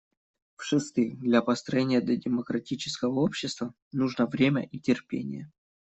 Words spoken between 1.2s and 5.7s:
построения демократического общества нужно время и терпение.